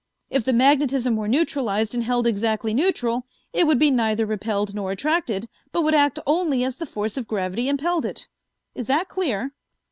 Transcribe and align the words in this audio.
If 0.31 0.43
the 0.43 0.51
magnetism 0.51 1.15
were 1.15 1.27
neutralized 1.27 1.93
and 1.93 2.03
held 2.03 2.25
exactly 2.25 2.73
neutral, 2.73 3.27
it 3.53 3.67
would 3.67 3.77
be 3.77 3.91
neither 3.91 4.25
repelled 4.25 4.73
nor 4.73 4.89
attracted, 4.89 5.47
but 5.71 5.83
would 5.83 5.93
act 5.93 6.17
only 6.25 6.63
as 6.63 6.77
the 6.77 6.87
force 6.87 7.17
of 7.17 7.27
gravity 7.27 7.69
impelled 7.69 8.07
it. 8.07 8.27
Is 8.73 8.87
that 8.87 9.09
clear?" 9.09 9.53